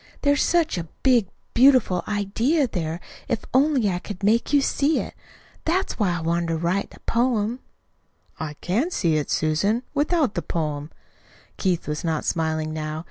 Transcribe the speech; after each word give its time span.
There's 0.23 0.41
such 0.41 0.79
a 0.79 0.85
big, 1.03 1.27
beautiful 1.53 2.03
idea 2.07 2.67
there, 2.67 2.99
if 3.27 3.45
only 3.53 3.87
I 3.87 3.99
could 3.99 4.23
make 4.23 4.51
you 4.51 4.59
see 4.59 4.99
it. 4.99 5.13
That's 5.63 5.99
why 5.99 6.17
I 6.17 6.21
wanted 6.21 6.47
to 6.47 6.57
write 6.57 6.89
the 6.89 7.01
poem." 7.01 7.59
"I 8.39 8.55
can 8.61 8.89
see 8.89 9.17
it, 9.17 9.29
Susan 9.29 9.83
without 9.93 10.33
the 10.33 10.41
poem." 10.41 10.89
Keith 11.57 11.87
was 11.87 12.03
not 12.03 12.25
smiling 12.25 12.73
now. 12.73 12.99